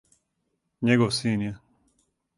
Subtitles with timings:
[0.91, 1.55] Његов син је.